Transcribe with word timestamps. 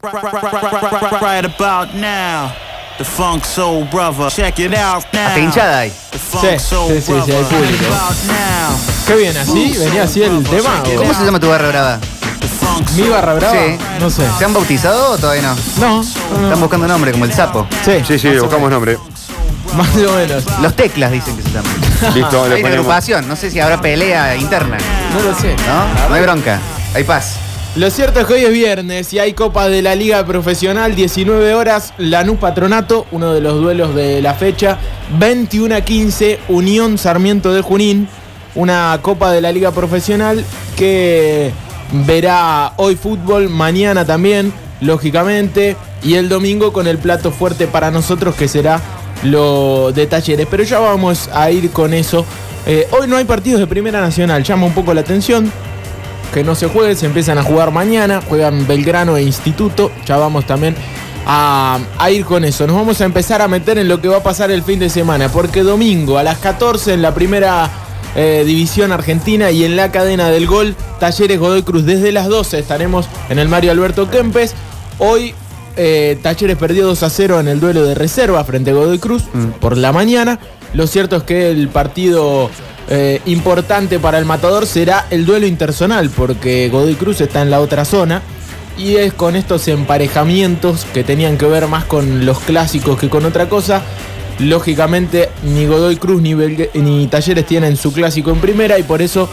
Right 0.00 1.44
about 1.44 1.92
now, 1.94 2.52
the 2.98 3.04
Funk 3.04 3.44
Soul 3.44 3.84
Brother. 3.90 4.30
Check 4.30 4.60
it 4.60 4.72
out 4.74 5.04
now. 5.12 5.26
Hasta 5.26 5.40
hinchada 5.40 5.86
Funk 6.30 6.44
Sí, 6.44 6.58
Soul 6.60 6.92
sí, 6.94 7.00
sí, 7.00 7.02
sí, 7.06 7.12
hay 7.12 7.42
Brother. 7.42 7.44
público. 7.46 7.84
Right 7.84 7.92
about 7.92 8.16
now, 8.26 8.78
¿Qué 9.08 9.16
bien 9.16 9.36
así? 9.36 9.76
¿Venía 9.76 10.02
así 10.04 10.22
el 10.22 10.44
tema? 10.44 10.82
o- 10.86 10.96
¿Cómo 10.98 11.14
se 11.14 11.24
llama 11.24 11.40
tu 11.40 11.48
barra 11.48 11.68
brava? 11.68 11.98
the 12.40 12.46
Funk 12.46 12.90
¿Mi 12.92 12.98
Soul 12.98 13.10
barra 13.10 13.34
brava? 13.34 13.54
Sí. 13.54 13.78
No 13.98 14.08
sé. 14.10 14.22
¿Se 14.38 14.44
han 14.44 14.54
bautizado 14.54 15.12
o 15.12 15.18
todavía 15.18 15.42
no? 15.42 15.56
No, 15.80 15.96
no, 15.96 16.44
Están 16.44 16.60
buscando 16.60 16.86
nombre, 16.86 17.10
como 17.10 17.24
el 17.24 17.32
sapo. 17.32 17.66
Sí, 17.84 18.00
Sí, 18.06 18.18
sí, 18.20 18.38
buscamos 18.38 18.70
nombre. 18.70 18.98
Más 19.74 19.88
o 19.96 20.12
menos. 20.14 20.44
Los 20.62 20.74
teclas 20.76 21.10
dicen 21.10 21.36
que 21.36 21.42
se 21.42 21.50
llaman. 21.50 21.72
Listo, 22.14 22.44
Hay 22.44 22.60
una 22.62 22.68
agrupación, 22.70 23.26
no 23.26 23.34
sé 23.34 23.50
si 23.50 23.58
habrá 23.58 23.80
pelea 23.80 24.36
interna, 24.36 24.78
No 25.12 25.20
lo 25.22 25.34
sé. 25.36 25.56
¿no? 25.66 26.08
No 26.08 26.14
hay 26.14 26.22
bronca, 26.22 26.60
hay 26.94 27.02
paz. 27.02 27.34
Lo 27.76 27.90
cierto 27.90 28.20
es 28.20 28.26
que 28.26 28.34
hoy 28.34 28.44
es 28.44 28.52
viernes 28.52 29.12
y 29.12 29.18
hay 29.18 29.34
Copa 29.34 29.68
de 29.68 29.82
la 29.82 29.94
Liga 29.94 30.24
Profesional, 30.24 30.96
19 30.96 31.54
horas, 31.54 31.92
Lanús 31.98 32.38
Patronato, 32.38 33.06
uno 33.12 33.32
de 33.34 33.40
los 33.40 33.60
duelos 33.60 33.94
de 33.94 34.20
la 34.22 34.34
fecha, 34.34 34.78
21 35.18 35.76
a 35.76 35.80
15, 35.82 36.40
Unión 36.48 36.98
Sarmiento 36.98 37.52
de 37.52 37.60
Junín, 37.60 38.08
una 38.54 38.98
Copa 39.02 39.30
de 39.30 39.42
la 39.42 39.52
Liga 39.52 39.70
Profesional 39.70 40.44
que 40.76 41.52
verá 42.06 42.72
hoy 42.76 42.96
fútbol, 42.96 43.48
mañana 43.48 44.04
también, 44.04 44.52
lógicamente, 44.80 45.76
y 46.02 46.14
el 46.14 46.28
domingo 46.28 46.72
con 46.72 46.86
el 46.86 46.98
plato 46.98 47.30
fuerte 47.30 47.66
para 47.66 47.90
nosotros 47.90 48.34
que 48.34 48.48
será 48.48 48.80
lo 49.22 49.92
de 49.92 50.06
talleres. 50.06 50.48
Pero 50.50 50.64
ya 50.64 50.80
vamos 50.80 51.28
a 51.32 51.50
ir 51.50 51.70
con 51.70 51.92
eso. 51.94 52.24
Eh, 52.66 52.88
hoy 52.90 53.06
no 53.06 53.16
hay 53.16 53.24
partidos 53.24 53.60
de 53.60 53.66
Primera 53.66 54.00
Nacional, 54.00 54.42
llama 54.42 54.66
un 54.66 54.74
poco 54.74 54.94
la 54.94 55.02
atención 55.02 55.52
que 56.32 56.44
no 56.44 56.54
se 56.54 56.66
juegue, 56.66 56.94
se 56.94 57.06
empiezan 57.06 57.38
a 57.38 57.42
jugar 57.42 57.70
mañana, 57.70 58.20
juegan 58.26 58.66
Belgrano 58.66 59.16
e 59.16 59.22
Instituto, 59.22 59.90
ya 60.06 60.16
vamos 60.16 60.46
también 60.46 60.74
a, 61.26 61.78
a 61.98 62.10
ir 62.10 62.24
con 62.24 62.44
eso. 62.44 62.66
Nos 62.66 62.76
vamos 62.76 63.00
a 63.00 63.04
empezar 63.04 63.42
a 63.42 63.48
meter 63.48 63.78
en 63.78 63.88
lo 63.88 64.00
que 64.00 64.08
va 64.08 64.18
a 64.18 64.22
pasar 64.22 64.50
el 64.50 64.62
fin 64.62 64.78
de 64.78 64.90
semana, 64.90 65.28
porque 65.28 65.62
domingo 65.62 66.18
a 66.18 66.22
las 66.22 66.38
14 66.38 66.94
en 66.94 67.02
la 67.02 67.14
primera 67.14 67.70
eh, 68.16 68.42
división 68.46 68.90
argentina 68.90 69.50
y 69.50 69.64
en 69.64 69.76
la 69.76 69.92
cadena 69.92 70.30
del 70.30 70.46
gol, 70.46 70.74
Talleres 70.98 71.38
Godoy 71.38 71.62
Cruz, 71.62 71.84
desde 71.84 72.10
las 72.10 72.26
12 72.26 72.58
estaremos 72.58 73.06
en 73.28 73.38
el 73.38 73.48
Mario 73.48 73.70
Alberto 73.70 74.10
Kempes. 74.10 74.54
Hoy 74.98 75.34
eh, 75.76 76.18
Talleres 76.22 76.56
perdió 76.56 76.86
2 76.86 77.02
a 77.02 77.10
0 77.10 77.40
en 77.40 77.48
el 77.48 77.60
duelo 77.60 77.84
de 77.84 77.94
reserva 77.94 78.42
frente 78.44 78.70
a 78.70 78.74
Godoy 78.74 78.98
Cruz 78.98 79.24
por 79.60 79.76
la 79.76 79.92
mañana. 79.92 80.40
Lo 80.72 80.86
cierto 80.86 81.16
es 81.16 81.22
que 81.22 81.50
el 81.50 81.68
partido 81.68 82.50
eh, 82.90 83.20
importante 83.26 83.98
para 83.98 84.18
el 84.18 84.24
matador 84.24 84.66
será 84.66 85.06
el 85.10 85.24
duelo 85.26 85.46
interzonal, 85.46 86.10
porque 86.10 86.68
Godoy 86.70 86.94
Cruz 86.94 87.20
está 87.20 87.42
en 87.42 87.50
la 87.50 87.60
otra 87.60 87.84
zona. 87.84 88.22
Y 88.78 88.94
es 88.96 89.12
con 89.12 89.34
estos 89.34 89.66
emparejamientos 89.66 90.86
que 90.94 91.02
tenían 91.02 91.36
que 91.36 91.46
ver 91.46 91.66
más 91.66 91.84
con 91.84 92.24
los 92.24 92.38
clásicos 92.38 92.98
que 92.98 93.08
con 93.08 93.24
otra 93.24 93.48
cosa. 93.48 93.82
Lógicamente, 94.38 95.28
ni 95.42 95.66
Godoy 95.66 95.96
Cruz 95.96 96.22
ni, 96.22 96.32
Belgue- 96.34 96.70
ni 96.74 97.08
Talleres 97.08 97.44
tienen 97.44 97.76
su 97.76 97.92
clásico 97.92 98.30
en 98.30 98.38
primera 98.38 98.78
y 98.78 98.84
por 98.84 99.02
eso 99.02 99.28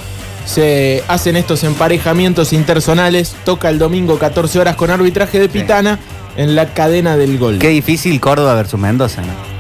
se 0.46 1.04
hacen 1.08 1.36
estos 1.36 1.64
emparejamientos 1.64 2.54
interzonales. 2.54 3.36
Toca 3.46 3.70
el 3.70 3.78
domingo 3.78 4.18
14 4.18 4.60
horas 4.60 4.76
con 4.76 4.90
arbitraje 4.90 5.40
de 5.40 5.48
Pitana 5.48 6.00
en 6.38 6.56
la 6.56 6.74
cadena 6.74 7.16
del 7.18 7.38
gol. 7.38 7.60
Qué 7.60 7.70
difícil 7.70 8.20
Córdoba 8.20 8.56
versus 8.56 8.80
Mendoza, 8.80 9.22
¿no? 9.22 9.55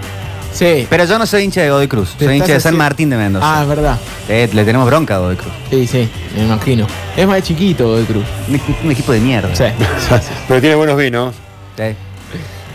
Sí. 0.55 0.87
Pero 0.89 1.05
yo 1.05 1.19
no 1.19 1.25
soy 1.25 1.43
hincha 1.43 1.61
de 1.61 1.69
Godoy 1.69 1.87
Cruz, 1.87 2.15
soy 2.17 2.37
hincha 2.37 2.53
de 2.53 2.59
San 2.59 2.77
Martín 2.77 3.09
de 3.09 3.17
Mendoza. 3.17 3.45
Ah, 3.59 3.61
es 3.63 3.67
verdad. 3.67 3.97
Eh, 4.29 4.49
le 4.53 4.63
tenemos 4.63 4.87
bronca 4.87 5.15
a 5.15 5.19
Godoy 5.19 5.35
Cruz. 5.35 5.51
Sí, 5.69 5.85
sí, 5.85 6.09
me 6.35 6.43
imagino. 6.45 6.87
Es 7.17 7.27
más 7.27 7.43
chiquito 7.43 7.85
Godoy 7.87 8.05
Cruz. 8.05 8.23
Un, 8.47 8.61
un 8.85 8.91
equipo 8.91 9.11
de 9.11 9.19
mierda. 9.19 9.53
Sí. 9.53 9.65
Pero 10.47 10.61
tiene 10.61 10.75
buenos 10.75 10.97
vinos. 10.97 11.35
Sí. 11.77 11.83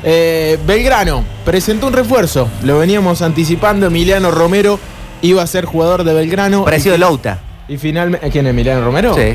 Eh, 0.03 0.59
Belgrano 0.67 1.25
presentó 1.45 1.87
un 1.87 1.93
refuerzo. 1.93 2.49
Lo 2.63 2.79
veníamos 2.79 3.23
anticipando. 3.23 3.87
Emiliano 3.87 4.31
Romero 4.31 4.79
iba 5.23 5.43
a 5.43 5.47
ser 5.47 5.65
jugador 5.65 6.05
de 6.05 6.13
Belgrano. 6.15 6.65
Parecido 6.65 6.95
y, 6.95 6.99
Louta. 6.99 7.39
y 7.69 7.77
finalmente. 7.79 8.31
¿Quién 8.31 8.47
es 8.47 8.51
Emiliano 8.51 8.85
Romero? 8.85 9.15
Sí. 9.15 9.35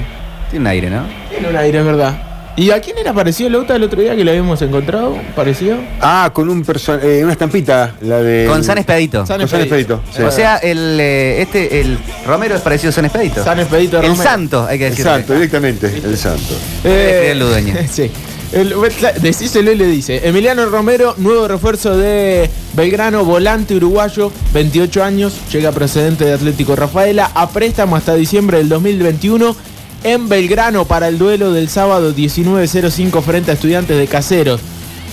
Tiene 0.52 0.62
un 0.64 0.68
aire, 0.68 0.90
¿no? 0.90 1.03
Tiene 1.30 1.50
un 1.50 1.56
aire, 1.58 1.80
es 1.80 1.86
verdad. 1.86 2.16
¿Y 2.58 2.72
a 2.72 2.80
quién 2.80 2.98
era 2.98 3.14
parecido 3.14 3.50
Lauta 3.50 3.76
el 3.76 3.84
otro 3.84 4.02
día 4.02 4.16
que 4.16 4.24
lo 4.24 4.32
habíamos 4.32 4.62
encontrado? 4.62 5.18
¿Parecido? 5.36 5.78
Ah, 6.00 6.32
con 6.34 6.50
un 6.50 6.66
eh, 7.04 7.22
una 7.24 7.34
estampita, 7.34 7.96
la 8.02 8.22
de. 8.22 8.48
Con 8.48 8.64
San 8.64 8.78
Expedito. 8.78 9.26
San 9.26 9.40
Con 9.40 9.50
San 9.50 9.62
Expedito. 9.62 10.02
sí. 10.16 10.22
O 10.22 10.32
sea, 10.32 10.58
el, 10.58 10.98
eh, 11.00 11.42
este, 11.42 11.82
el 11.82 11.98
Romero 12.26 12.56
es 12.56 12.62
parecido 12.62 12.92
a 12.92 12.94
San 12.94 13.04
Expedito. 13.06 13.44
San 13.44 13.60
Expedito 13.60 13.98
el 13.98 14.04
Romero. 14.08 14.24
Santo, 14.24 14.66
hay 14.66 14.78
que 14.78 14.86
El 14.86 14.92
decir. 14.92 15.06
santo, 15.06 15.34
directamente, 15.34 15.88
el 15.88 16.18
santo. 16.18 16.56
Este 16.78 17.26
es 17.26 17.32
el 17.34 17.40
Ludueña. 17.40 17.76
sí. 17.92 18.10
El, 18.54 18.74
decíselo 19.22 19.74
y 19.74 19.76
le 19.76 19.88
dice. 19.88 20.22
Emiliano 20.26 20.66
Romero, 20.68 21.14
nuevo 21.18 21.50
refuerzo 21.50 21.98
de 21.98 22.50
Belgrano, 22.74 23.26
volante 23.26 23.76
uruguayo, 23.76 24.32
28 24.54 25.04
años, 25.04 25.34
llega 25.52 25.74
procedente 25.74 26.24
de 26.24 26.34
Atlético 26.34 26.78
Rafaela, 26.78 27.32
a 27.36 27.50
préstamo 27.50 27.98
hasta 27.98 28.14
diciembre 28.14 28.60
del 28.60 28.70
2021 28.70 29.75
en 30.03 30.29
Belgrano 30.29 30.85
para 30.85 31.07
el 31.07 31.17
duelo 31.17 31.51
del 31.51 31.69
sábado 31.69 32.13
19.05 32.13 33.22
frente 33.22 33.51
a 33.51 33.53
estudiantes 33.53 33.97
de 33.97 34.07
Caseros. 34.07 34.61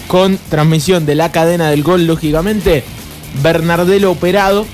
Con 0.08 0.38
transmisión 0.50 1.06
de 1.06 1.14
la 1.14 1.32
cadena 1.32 1.70
del 1.70 1.82
gol, 1.82 2.06
lógicamente, 2.06 2.84
Bernardelo 3.42 4.10
operado. 4.10 4.66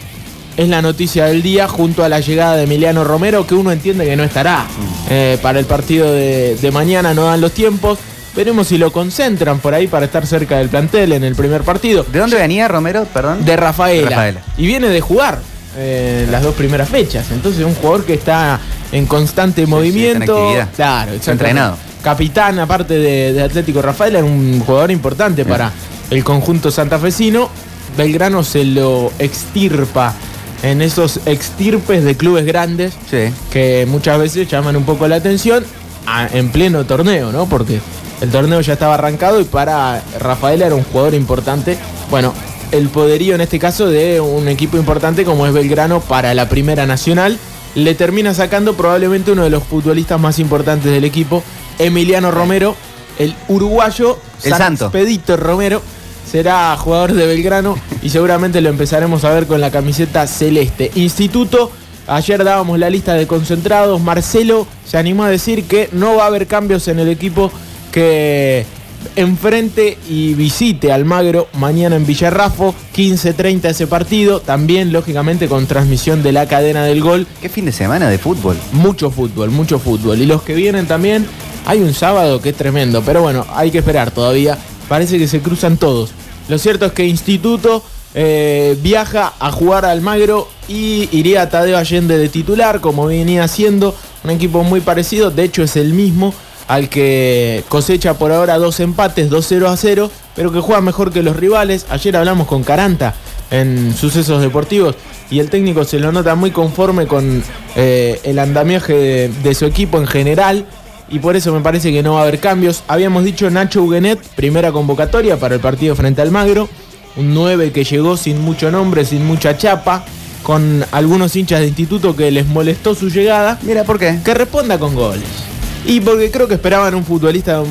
Es 0.56 0.68
la 0.68 0.82
noticia 0.82 1.26
del 1.26 1.42
día 1.42 1.68
junto 1.68 2.02
a 2.02 2.08
la 2.08 2.18
llegada 2.18 2.56
de 2.56 2.64
Emiliano 2.64 3.04
Romero, 3.04 3.46
que 3.46 3.54
uno 3.54 3.70
entiende 3.70 4.04
que 4.04 4.16
no 4.16 4.24
estará 4.24 4.66
eh, 5.08 5.38
para 5.40 5.60
el 5.60 5.66
partido 5.66 6.12
de, 6.12 6.56
de 6.56 6.70
mañana, 6.72 7.14
no 7.14 7.26
dan 7.26 7.40
los 7.40 7.52
tiempos. 7.52 8.00
Veremos 8.34 8.68
si 8.68 8.78
lo 8.78 8.92
concentran 8.92 9.60
por 9.60 9.74
ahí 9.74 9.86
para 9.86 10.06
estar 10.06 10.26
cerca 10.26 10.58
del 10.58 10.68
plantel 10.68 11.12
en 11.12 11.22
el 11.22 11.36
primer 11.36 11.62
partido. 11.62 12.04
¿De 12.04 12.18
dónde 12.18 12.36
venía 12.36 12.66
Romero, 12.66 13.04
perdón? 13.04 13.44
De 13.44 13.56
Rafaela. 13.56 14.10
Rafaela. 14.10 14.40
Y 14.56 14.66
viene 14.66 14.88
de 14.88 15.00
jugar 15.00 15.38
eh, 15.76 16.26
las 16.30 16.42
dos 16.42 16.54
primeras 16.54 16.88
fechas. 16.88 17.26
Entonces 17.30 17.64
un 17.64 17.74
jugador 17.74 18.04
que 18.04 18.14
está 18.14 18.58
en 18.92 19.06
constante 19.06 19.66
movimiento. 19.66 20.36
actividad. 20.38 20.68
Claro, 20.74 21.12
entrenado. 21.12 21.76
Capitán, 22.02 22.58
aparte 22.58 22.94
de, 22.94 23.32
de 23.32 23.42
Atlético 23.42 23.82
Rafaela, 23.82 24.18
era 24.20 24.26
un 24.26 24.60
jugador 24.60 24.90
importante 24.90 25.44
para 25.44 25.72
el 26.10 26.22
conjunto 26.24 26.70
santafesino. 26.70 27.48
Belgrano 27.96 28.44
se 28.44 28.64
lo 28.64 29.12
extirpa 29.18 30.14
en 30.62 30.80
esos 30.82 31.20
extirpes 31.26 32.04
de 32.04 32.16
clubes 32.16 32.44
grandes 32.44 32.92
Sí. 33.10 33.30
que 33.50 33.86
muchas 33.88 34.18
veces 34.18 34.48
llaman 34.48 34.76
un 34.76 34.84
poco 34.84 35.06
la 35.08 35.16
atención 35.16 35.64
a- 36.06 36.26
en 36.32 36.50
pleno 36.50 36.84
torneo, 36.84 37.32
¿no? 37.32 37.46
Porque 37.46 37.80
el 38.20 38.30
torneo 38.30 38.60
ya 38.60 38.72
estaba 38.74 38.94
arrancado 38.94 39.40
y 39.40 39.44
para 39.44 40.02
Rafael 40.18 40.62
era 40.62 40.74
un 40.74 40.82
jugador 40.84 41.14
importante. 41.14 41.76
Bueno, 42.10 42.32
el 42.72 42.88
poderío 42.88 43.34
en 43.34 43.40
este 43.40 43.58
caso 43.58 43.88
de 43.88 44.20
un 44.20 44.48
equipo 44.48 44.76
importante 44.76 45.24
como 45.24 45.46
es 45.46 45.52
Belgrano 45.52 46.00
para 46.00 46.34
la 46.34 46.48
Primera 46.48 46.86
Nacional 46.86 47.38
le 47.74 47.94
termina 47.94 48.34
sacando 48.34 48.74
probablemente 48.74 49.32
uno 49.32 49.44
de 49.44 49.50
los 49.50 49.62
futbolistas 49.62 50.20
más 50.20 50.38
importantes 50.38 50.90
del 50.90 51.04
equipo, 51.04 51.42
Emiliano 51.78 52.30
Romero, 52.30 52.74
el 53.18 53.34
uruguayo 53.48 54.18
El 54.42 54.50
San 54.50 54.58
santo. 54.58 54.86
Expedito 54.86 55.36
Romero. 55.36 55.82
Será 56.30 56.76
jugador 56.76 57.14
de 57.14 57.26
Belgrano 57.26 57.78
y 58.02 58.10
seguramente 58.10 58.60
lo 58.60 58.68
empezaremos 58.68 59.24
a 59.24 59.32
ver 59.32 59.46
con 59.46 59.60
la 59.60 59.70
camiseta 59.70 60.26
celeste. 60.26 60.90
Instituto, 60.94 61.70
ayer 62.06 62.44
dábamos 62.44 62.78
la 62.78 62.90
lista 62.90 63.14
de 63.14 63.26
concentrados. 63.26 64.00
Marcelo 64.00 64.66
se 64.86 64.98
animó 64.98 65.24
a 65.24 65.30
decir 65.30 65.64
que 65.64 65.88
no 65.92 66.16
va 66.16 66.24
a 66.24 66.26
haber 66.26 66.46
cambios 66.46 66.86
en 66.88 66.98
el 66.98 67.08
equipo 67.08 67.50
que 67.92 68.66
enfrente 69.16 69.98
y 70.08 70.34
visite 70.34 70.92
Almagro 70.92 71.48
mañana 71.54 71.96
en 71.96 72.06
Villarrafo, 72.06 72.74
15.30 72.94 73.70
ese 73.70 73.86
partido, 73.86 74.40
también 74.40 74.92
lógicamente 74.92 75.48
con 75.48 75.66
transmisión 75.66 76.22
de 76.22 76.32
la 76.32 76.46
cadena 76.46 76.84
del 76.84 77.00
gol, 77.00 77.26
Qué 77.40 77.48
fin 77.48 77.64
de 77.64 77.72
semana 77.72 78.08
de 78.08 78.18
fútbol. 78.18 78.56
mucho 78.72 79.10
fútbol, 79.10 79.50
mucho 79.50 79.78
fútbol. 79.78 80.20
Y 80.20 80.26
los 80.26 80.42
que 80.42 80.54
vienen 80.54 80.86
también, 80.86 81.26
hay 81.66 81.80
un 81.80 81.94
sábado 81.94 82.40
que 82.40 82.50
es 82.50 82.56
tremendo, 82.56 83.02
pero 83.02 83.22
bueno, 83.22 83.46
hay 83.54 83.70
que 83.70 83.78
esperar 83.78 84.10
todavía. 84.10 84.58
Parece 84.88 85.18
que 85.18 85.28
se 85.28 85.40
cruzan 85.40 85.76
todos. 85.76 86.10
Lo 86.48 86.58
cierto 86.58 86.86
es 86.86 86.92
que 86.92 87.06
Instituto 87.06 87.82
eh, 88.14 88.76
viaja 88.82 89.34
a 89.38 89.52
jugar 89.52 89.84
a 89.84 89.90
Almagro 89.90 90.48
y 90.66 91.08
iría 91.12 91.42
a 91.42 91.50
Tadeo 91.50 91.76
Allende 91.76 92.16
de 92.16 92.28
titular, 92.28 92.80
como 92.80 93.06
venía 93.06 93.44
haciendo. 93.44 93.94
Un 94.24 94.30
equipo 94.30 94.64
muy 94.64 94.80
parecido, 94.80 95.30
de 95.30 95.44
hecho 95.44 95.62
es 95.62 95.76
el 95.76 95.92
mismo 95.92 96.34
al 96.68 96.88
que 96.88 97.64
cosecha 97.68 98.14
por 98.14 98.30
ahora 98.30 98.58
dos 98.58 98.78
empates, 98.80 99.30
2-0 99.30 99.66
a 99.66 99.76
0, 99.76 100.10
pero 100.36 100.52
que 100.52 100.60
juega 100.60 100.80
mejor 100.80 101.12
que 101.12 101.22
los 101.22 101.34
rivales. 101.36 101.86
Ayer 101.90 102.16
hablamos 102.16 102.46
con 102.46 102.62
Caranta 102.62 103.14
en 103.50 103.94
sucesos 103.96 104.42
deportivos 104.42 104.94
y 105.30 105.40
el 105.40 105.48
técnico 105.48 105.84
se 105.84 105.98
lo 105.98 106.12
nota 106.12 106.34
muy 106.34 106.50
conforme 106.50 107.06
con 107.06 107.42
eh, 107.74 108.20
el 108.22 108.38
andamiaje 108.38 108.92
de, 108.92 109.28
de 109.28 109.54
su 109.54 109.64
equipo 109.64 109.98
en 109.98 110.06
general 110.06 110.66
y 111.10 111.18
por 111.20 111.36
eso 111.36 111.52
me 111.54 111.60
parece 111.60 111.90
que 111.90 112.02
no 112.02 112.14
va 112.14 112.20
a 112.20 112.22
haber 112.24 112.38
cambios. 112.38 112.82
Habíamos 112.86 113.24
dicho 113.24 113.48
Nacho 113.48 113.82
Huguenet, 113.82 114.20
primera 114.36 114.70
convocatoria 114.70 115.38
para 115.38 115.54
el 115.54 115.60
partido 115.60 115.96
frente 115.96 116.20
al 116.20 116.30
Magro, 116.30 116.68
un 117.16 117.32
9 117.32 117.72
que 117.72 117.84
llegó 117.84 118.18
sin 118.18 118.40
mucho 118.42 118.70
nombre, 118.70 119.06
sin 119.06 119.26
mucha 119.26 119.56
chapa, 119.56 120.04
con 120.42 120.84
algunos 120.92 121.34
hinchas 121.34 121.60
de 121.60 121.68
instituto 121.68 122.14
que 122.14 122.30
les 122.30 122.46
molestó 122.46 122.94
su 122.94 123.08
llegada 123.08 123.58
Mira, 123.62 123.84
¿por 123.84 123.98
qué? 123.98 124.18
que 124.24 124.34
responda 124.34 124.78
con 124.78 124.94
goles. 124.94 125.57
Y 125.84 126.00
porque 126.00 126.30
creo 126.30 126.48
que 126.48 126.54
esperaban 126.54 126.94
un 126.94 127.04
futbolista 127.04 127.62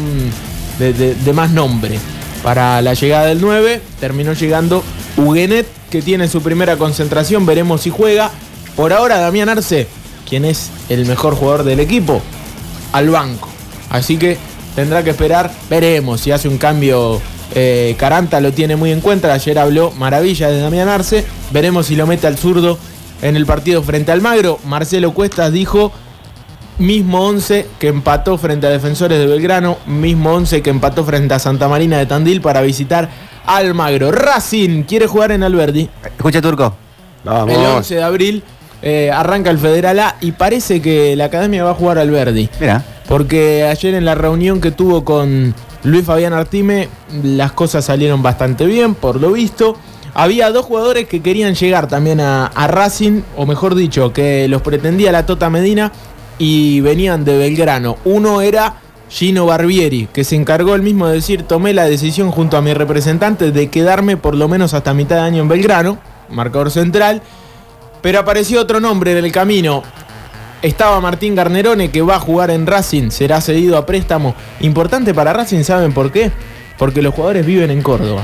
de 0.79 1.33
más 1.33 1.51
nombre. 1.51 1.99
Para 2.43 2.81
la 2.81 2.93
llegada 2.93 3.25
del 3.25 3.41
9 3.41 3.81
terminó 3.99 4.33
llegando 4.33 4.83
Huguenet, 5.17 5.67
que 5.89 6.01
tiene 6.01 6.27
su 6.27 6.41
primera 6.41 6.77
concentración, 6.77 7.45
veremos 7.45 7.81
si 7.81 7.89
juega. 7.89 8.31
Por 8.75 8.93
ahora 8.93 9.17
Damián 9.17 9.49
Arce, 9.49 9.87
quien 10.29 10.45
es 10.45 10.69
el 10.89 11.05
mejor 11.05 11.35
jugador 11.35 11.63
del 11.63 11.79
equipo, 11.79 12.21
al 12.93 13.09
banco. 13.09 13.49
Así 13.89 14.17
que 14.17 14.37
tendrá 14.75 15.03
que 15.03 15.09
esperar, 15.09 15.51
veremos 15.69 16.21
si 16.21 16.31
hace 16.31 16.47
un 16.47 16.57
cambio. 16.57 17.19
eh, 17.55 17.95
Caranta 17.97 18.39
lo 18.39 18.53
tiene 18.53 18.75
muy 18.75 18.91
en 18.91 19.01
cuenta, 19.01 19.33
ayer 19.33 19.57
habló 19.57 19.91
maravilla 19.91 20.49
de 20.49 20.59
Damián 20.59 20.89
Arce, 20.89 21.25
veremos 21.51 21.87
si 21.87 21.95
lo 21.95 22.05
mete 22.05 22.27
al 22.27 22.37
zurdo 22.37 22.77
en 23.21 23.35
el 23.35 23.45
partido 23.45 23.81
frente 23.81 24.11
al 24.11 24.21
Magro. 24.21 24.59
Marcelo 24.65 25.13
Cuestas 25.13 25.51
dijo, 25.51 25.91
mismo 26.79 27.25
11 27.25 27.67
que 27.79 27.87
empató 27.87 28.37
frente 28.37 28.67
a 28.67 28.69
Defensores 28.69 29.19
de 29.19 29.25
Belgrano, 29.25 29.77
mismo 29.85 30.33
11 30.33 30.61
que 30.61 30.69
empató 30.69 31.03
frente 31.03 31.33
a 31.33 31.39
Santa 31.39 31.67
Marina 31.67 31.97
de 31.97 32.05
Tandil 32.05 32.41
para 32.41 32.61
visitar 32.61 33.09
al 33.45 33.73
Magro. 33.73 34.11
Racing 34.11 34.83
quiere 34.83 35.07
jugar 35.07 35.31
en 35.31 35.43
Alberdi. 35.43 35.89
Escucha, 36.03 36.41
Turco. 36.41 36.75
Vamos. 37.23 37.55
El 37.55 37.65
11 37.65 37.95
de 37.95 38.03
abril 38.03 38.43
eh, 38.81 39.11
arranca 39.11 39.49
el 39.49 39.57
Federal 39.57 39.99
A 39.99 40.15
y 40.21 40.33
parece 40.33 40.81
que 40.81 41.15
la 41.15 41.25
academia 41.25 41.63
va 41.63 41.71
a 41.71 41.75
jugar 41.75 41.97
al 41.97 42.11
Verdi. 42.11 42.49
Mira. 42.59 42.83
Porque 43.07 43.63
ayer 43.63 43.93
en 43.95 44.05
la 44.05 44.15
reunión 44.15 44.59
que 44.59 44.71
tuvo 44.71 45.03
con 45.03 45.55
Luis 45.83 46.05
Fabián 46.05 46.33
Artime, 46.33 46.89
las 47.23 47.53
cosas 47.53 47.85
salieron 47.85 48.21
bastante 48.21 48.65
bien, 48.65 48.95
por 48.95 49.19
lo 49.19 49.31
visto. 49.31 49.77
Había 50.13 50.51
dos 50.51 50.65
jugadores 50.65 51.07
que 51.07 51.21
querían 51.21 51.55
llegar 51.55 51.87
también 51.87 52.19
a, 52.19 52.47
a 52.47 52.67
Racing, 52.67 53.21
o 53.37 53.45
mejor 53.45 53.75
dicho, 53.75 54.11
que 54.11 54.47
los 54.47 54.61
pretendía 54.61 55.11
la 55.11 55.25
Tota 55.25 55.49
Medina 55.49 55.91
y 56.39 56.81
venían 56.81 57.25
de 57.25 57.37
Belgrano. 57.37 57.97
Uno 58.05 58.41
era 58.41 58.75
Gino 59.09 59.45
Barbieri, 59.45 60.07
que 60.11 60.23
se 60.23 60.35
encargó 60.35 60.75
el 60.75 60.81
mismo 60.81 61.07
de 61.07 61.15
decir, 61.15 61.43
tomé 61.43 61.73
la 61.73 61.85
decisión 61.85 62.31
junto 62.31 62.57
a 62.57 62.61
mi 62.61 62.73
representante 62.73 63.51
de 63.51 63.69
quedarme 63.69 64.17
por 64.17 64.35
lo 64.35 64.47
menos 64.47 64.73
hasta 64.73 64.93
mitad 64.93 65.15
de 65.17 65.21
año 65.21 65.41
en 65.41 65.47
Belgrano, 65.47 65.97
marcador 66.29 66.71
central. 66.71 67.21
Pero 68.01 68.19
apareció 68.19 68.61
otro 68.61 68.79
nombre 68.79 69.17
en 69.17 69.23
el 69.25 69.31
camino. 69.31 69.83
Estaba 70.61 70.99
Martín 71.01 71.35
Garnerone 71.35 71.89
que 71.91 72.01
va 72.01 72.15
a 72.15 72.19
jugar 72.19 72.49
en 72.51 72.65
Racing, 72.67 73.09
será 73.11 73.41
cedido 73.41 73.77
a 73.77 73.85
préstamo. 73.85 74.35
Importante 74.59 75.13
para 75.13 75.31
Racing, 75.33 75.63
¿saben 75.63 75.93
por 75.93 76.11
qué? 76.11 76.31
Porque 76.77 77.01
los 77.01 77.13
jugadores 77.13 77.45
viven 77.45 77.71
en 77.71 77.81
Córdoba. 77.81 78.23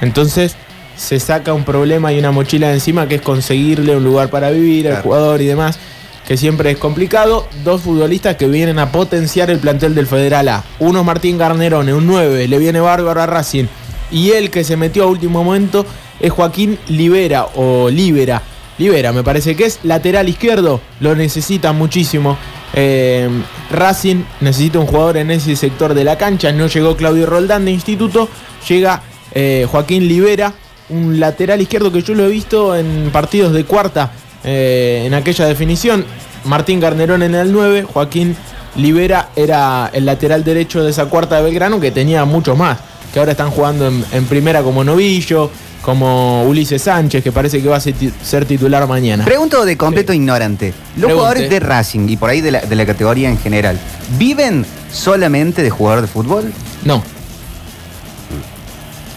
Entonces 0.00 0.56
se 0.96 1.18
saca 1.20 1.52
un 1.52 1.64
problema 1.64 2.12
y 2.12 2.18
una 2.18 2.30
mochila 2.32 2.68
de 2.68 2.74
encima 2.74 3.08
que 3.08 3.16
es 3.16 3.22
conseguirle 3.22 3.96
un 3.96 4.04
lugar 4.04 4.28
para 4.30 4.50
vivir 4.50 4.86
al 4.86 4.92
Claro. 4.94 5.02
jugador 5.04 5.40
y 5.42 5.46
demás, 5.46 5.78
que 6.26 6.36
siempre 6.36 6.70
es 6.70 6.78
complicado. 6.78 7.48
Dos 7.64 7.82
futbolistas 7.82 8.36
que 8.36 8.48
vienen 8.48 8.78
a 8.78 8.92
potenciar 8.92 9.50
el 9.50 9.58
plantel 9.58 9.94
del 9.94 10.06
Federal 10.06 10.48
A. 10.48 10.64
Uno 10.78 11.04
Martín 11.04 11.38
Garnerone, 11.38 11.94
un 11.94 12.06
9, 12.06 12.48
le 12.48 12.58
viene 12.58 12.80
bárbaro 12.80 13.20
a 13.20 13.26
Racing. 13.26 13.66
Y 14.10 14.32
el 14.32 14.50
que 14.50 14.64
se 14.64 14.76
metió 14.76 15.04
a 15.04 15.06
último 15.06 15.42
momento 15.42 15.86
es 16.20 16.30
Joaquín 16.30 16.78
Libera 16.88 17.46
o 17.54 17.88
Libera. 17.88 18.42
Libera, 18.78 19.12
me 19.12 19.22
parece 19.22 19.54
que 19.54 19.66
es 19.66 19.80
lateral 19.82 20.28
izquierdo, 20.28 20.80
lo 21.00 21.14
necesita 21.14 21.72
muchísimo. 21.72 22.36
Eh, 22.74 23.28
Racing 23.70 24.24
necesita 24.40 24.78
un 24.78 24.86
jugador 24.86 25.18
en 25.18 25.30
ese 25.30 25.56
sector 25.56 25.94
de 25.94 26.04
la 26.04 26.16
cancha. 26.16 26.52
No 26.52 26.66
llegó 26.66 26.96
Claudio 26.96 27.26
Roldán 27.26 27.64
de 27.64 27.70
Instituto, 27.70 28.28
llega 28.68 29.02
eh, 29.34 29.66
Joaquín 29.70 30.08
Libera, 30.08 30.54
un 30.88 31.20
lateral 31.20 31.60
izquierdo 31.60 31.92
que 31.92 32.02
yo 32.02 32.14
lo 32.14 32.24
he 32.24 32.30
visto 32.30 32.76
en 32.76 33.10
partidos 33.12 33.52
de 33.52 33.64
cuarta 33.64 34.12
eh, 34.44 35.04
en 35.06 35.14
aquella 35.14 35.46
definición. 35.46 36.04
Martín 36.44 36.80
Garnerón 36.80 37.22
en 37.22 37.34
el 37.34 37.52
9, 37.52 37.84
Joaquín 37.92 38.36
Libera 38.76 39.28
era 39.36 39.90
el 39.92 40.04
lateral 40.06 40.42
derecho 40.44 40.82
de 40.82 40.90
esa 40.90 41.06
cuarta 41.06 41.36
de 41.36 41.42
Belgrano 41.42 41.78
que 41.78 41.90
tenía 41.90 42.24
muchos 42.24 42.56
más, 42.58 42.78
que 43.12 43.18
ahora 43.20 43.32
están 43.32 43.50
jugando 43.50 43.86
en, 43.86 44.04
en 44.12 44.24
primera 44.26 44.62
como 44.62 44.82
Novillo, 44.82 45.50
como 45.82 46.44
Ulises 46.44 46.82
Sánchez, 46.82 47.22
que 47.22 47.30
parece 47.32 47.60
que 47.62 47.68
va 47.68 47.76
a 47.76 47.80
ser, 47.80 47.94
ti- 47.94 48.12
ser 48.22 48.44
titular 48.44 48.86
mañana. 48.88 49.24
Pregunto 49.24 49.64
de 49.64 49.76
completo 49.76 50.12
ignorante. 50.12 50.68
Los 50.96 51.06
Pregunte. 51.06 51.14
jugadores 51.14 51.50
de 51.50 51.60
Racing 51.60 52.08
y 52.08 52.16
por 52.16 52.30
ahí 52.30 52.40
de 52.40 52.50
la, 52.52 52.60
de 52.60 52.74
la 52.76 52.86
categoría 52.86 53.28
en 53.28 53.38
general, 53.38 53.78
¿viven 54.18 54.64
solamente 54.92 55.62
de 55.62 55.70
jugador 55.70 56.02
de 56.02 56.08
fútbol? 56.08 56.52
No. 56.84 57.02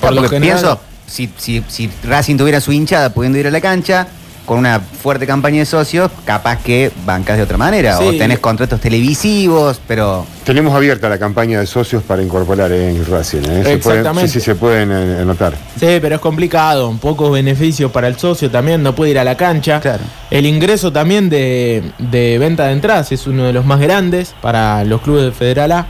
Por 0.02 0.14
lo 0.14 0.30
general, 0.30 0.42
pienso, 0.60 0.80
si, 1.08 1.30
si, 1.38 1.64
si 1.68 1.90
Racing 2.04 2.36
tuviera 2.38 2.60
su 2.62 2.72
hinchada 2.72 3.12
pudiendo 3.14 3.40
ir 3.40 3.48
a 3.48 3.52
la 3.52 3.62
cancha, 3.62 4.08
con 4.46 4.60
una 4.60 4.80
fuerte 4.80 5.26
campaña 5.26 5.60
de 5.60 5.66
socios, 5.66 6.12
capaz 6.24 6.58
que 6.62 6.92
bancas 7.06 7.38
de 7.38 7.44
otra 7.44 7.58
manera. 7.58 8.00
O 8.00 8.12
tenés 8.14 8.40
contratos 8.40 8.80
televisivos, 8.80 9.82
pero. 9.88 10.26
Tenemos 10.46 10.74
abierta 10.76 11.10
la 11.10 11.18
campaña 11.18 11.60
de 11.60 11.66
socios 11.66 12.04
para 12.04 12.22
incorporar 12.22 12.72
en 12.72 13.04
Racing. 13.06 13.42
¿eh? 13.50 13.64
Se 13.64 13.78
pueden- 13.80 14.16
sí, 14.20 14.28
sí, 14.28 14.40
se 14.40 14.56
pueden 14.56 14.92
eh, 14.92 15.22
anotar. 15.22 15.54
Sí, 15.80 15.98
pero 16.02 16.16
es 16.16 16.22
complicado. 16.22 16.96
Pocos 17.02 17.32
beneficios 17.32 17.92
para 17.92 18.08
el 18.08 18.18
socio 18.18 18.52
también. 18.52 18.84
No 18.84 18.94
puede 18.94 19.12
ir 19.12 19.20
a 19.20 19.24
la 19.24 19.36
cancha. 19.36 19.80
Claro. 19.82 20.04
El 20.30 20.46
ingreso 20.46 20.92
también 20.94 21.30
de, 21.30 21.84
de 21.98 22.38
venta 22.38 22.68
de 22.68 22.74
entradas 22.74 23.12
es 23.12 23.26
uno 23.26 23.46
de 23.46 23.54
los 23.54 23.66
más 23.66 23.80
grandes 23.80 24.36
para 24.42 24.84
los 24.84 25.02
clubes 25.02 25.24
de 25.26 25.32
Federal 25.32 25.72
A. 25.72 25.88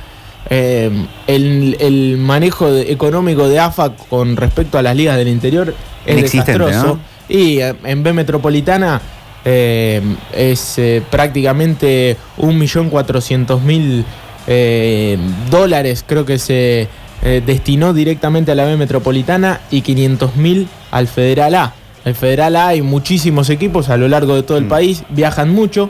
Eh, 0.50 0.92
el, 1.28 1.75
el 1.80 2.18
manejo 2.18 2.72
de- 2.72 2.92
económico 2.92 3.50
de 3.50 3.60
AFA 3.60 3.94
con 4.10 4.38
respecto 4.38 4.78
a 4.78 4.84
las 4.84 4.96
ligas 4.96 5.18
del 5.18 5.28
interior 5.28 5.74
es 6.06 6.22
desastroso. 6.22 6.86
¿no? 6.86 7.15
Y 7.30 7.60
eh, 7.60 7.74
en 7.83 8.04
B 8.04 8.13
Metropolitana 8.13 9.01
eh, 9.44 10.01
es 10.33 10.77
eh, 10.77 11.01
prácticamente 11.10 12.18
1.400.000 12.38 14.04
eh, 14.48 15.18
dólares, 15.50 16.04
creo 16.07 16.25
que 16.25 16.38
se 16.38 16.88
eh, 17.24 17.42
destinó 17.45 17.94
directamente 17.94 18.51
a 18.51 18.56
la 18.56 18.66
B 18.66 18.77
Metropolitana 18.77 19.62
y 19.72 19.81
500.000 19.81 20.68
al 20.92 21.07
Federal 21.07 21.56
A. 21.56 21.74
El 22.04 22.13
Federal 22.13 22.56
A 22.56 22.68
hay 22.68 22.81
muchísimos 22.83 23.50
equipos 23.50 23.89
a 23.89 23.98
lo 23.98 24.07
largo 24.07 24.36
de 24.36 24.44
todo 24.44 24.57
el 24.57 24.66
Mm. 24.66 24.69
país, 24.69 25.04
viajan 25.10 25.50
mucho. 25.50 25.89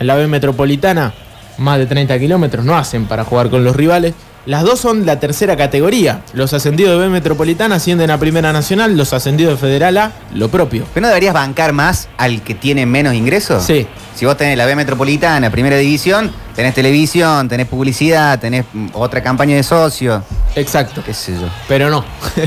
En 0.00 0.08
la 0.08 0.16
B 0.16 0.26
Metropolitana, 0.26 1.12
más 1.58 1.78
de 1.78 1.86
30 1.86 2.18
kilómetros 2.18 2.64
no 2.64 2.76
hacen 2.76 3.06
para 3.06 3.24
jugar 3.24 3.50
con 3.50 3.62
los 3.62 3.76
rivales. 3.76 4.14
Las 4.44 4.64
dos 4.64 4.80
son 4.80 5.06
la 5.06 5.20
tercera 5.20 5.56
categoría. 5.56 6.24
Los 6.32 6.52
ascendidos 6.52 6.92
de 6.92 6.98
B 6.98 7.08
Metropolitana 7.10 7.76
ascienden 7.76 8.10
a 8.10 8.18
Primera 8.18 8.52
Nacional, 8.52 8.96
los 8.96 9.12
ascendidos 9.12 9.54
de 9.54 9.58
Federal 9.58 9.96
A, 9.98 10.12
lo 10.34 10.48
propio. 10.48 10.84
¿Pero 10.92 11.02
no 11.02 11.08
deberías 11.08 11.32
bancar 11.32 11.72
más 11.72 12.08
al 12.18 12.42
que 12.42 12.56
tiene 12.56 12.84
menos 12.84 13.14
ingresos? 13.14 13.62
Sí. 13.62 13.86
Si 14.16 14.26
vos 14.26 14.36
tenés 14.36 14.58
la 14.58 14.66
B 14.66 14.74
Metropolitana, 14.74 15.50
primera 15.50 15.76
división, 15.76 16.32
tenés 16.56 16.74
televisión, 16.74 17.48
tenés 17.48 17.68
publicidad, 17.68 18.40
tenés 18.40 18.64
mm, 18.72 18.88
otra 18.94 19.22
campaña 19.22 19.54
de 19.54 19.62
socios, 19.62 20.24
Exacto. 20.56 21.04
qué 21.06 21.14
sé 21.14 21.34
yo. 21.34 21.48
Pero 21.68 21.88
no. 21.88 22.04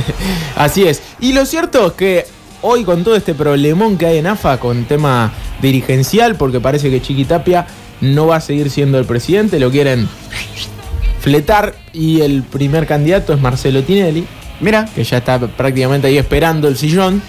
Así 0.57 0.85
es. 0.85 1.01
Y 1.21 1.31
lo 1.31 1.45
cierto 1.45 1.87
es 1.87 1.93
que 1.93 2.25
hoy 2.61 2.83
con 2.83 3.05
todo 3.05 3.15
este 3.15 3.33
problemón 3.33 3.97
que 3.97 4.05
hay 4.05 4.17
en 4.17 4.27
AFA 4.27 4.59
con 4.59 4.83
tema 4.83 5.31
dirigencial, 5.61 6.35
porque 6.35 6.59
parece 6.59 6.89
que 6.89 7.01
Chiquitapia 7.01 7.67
no 8.01 8.27
va 8.27 8.35
a 8.35 8.41
seguir 8.41 8.69
siendo 8.69 8.99
el 8.99 9.05
presidente, 9.05 9.59
lo 9.59 9.71
quieren 9.71 10.09
fletar 11.25 11.73
y 11.91 12.21
el 12.21 12.43
primer 12.43 12.85
candidato 12.85 13.33
es 13.33 13.41
Marcelo 13.41 13.81
Tinelli, 13.81 14.27
Mira, 14.59 14.85
que 14.85 15.03
ya 15.03 15.17
está 15.17 15.39
prácticamente 15.39 16.05
ahí 16.07 16.19
esperando 16.19 16.67
el 16.67 16.77
sillón. 16.77 17.19